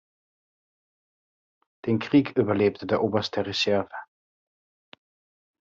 Den 1.85 1.99
Krieg 1.99 2.35
überlebte 2.35 2.87
der 2.87 3.03
Oberst 3.03 3.35
der 3.35 3.45
Reserve. 3.45 3.91